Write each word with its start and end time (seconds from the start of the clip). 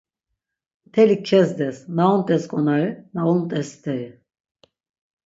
Mtelik 0.87 1.21
kezdes, 1.29 1.77
na 1.95 2.03
unt̆es 2.13 2.43
ǩonari, 2.51 2.89
na 3.13 3.21
unt̆es 3.33 3.67
steri... 3.75 4.07